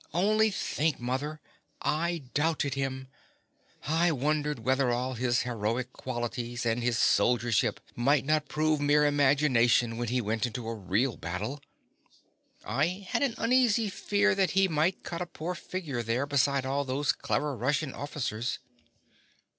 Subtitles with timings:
[0.15, 1.39] _)Only think, mother,
[1.79, 3.07] I doubted him:
[3.87, 9.97] I wondered whether all his heroic qualities and his soldiership might not prove mere imagination
[9.97, 11.59] when he went into a real battle.
[12.65, 16.83] I had an uneasy fear that he might cut a poor figure there beside all
[16.83, 18.57] those clever Russian officers.